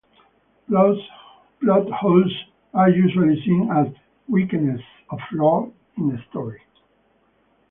Plot 0.67 1.91
holes 1.91 2.33
are 2.73 2.89
usually 2.89 3.39
seen 3.45 3.69
as 3.71 3.85
weaknesses 4.27 4.83
or 5.11 5.19
flaws 5.31 5.71
in 5.95 6.09
a 6.09 6.25
story. 6.31 6.59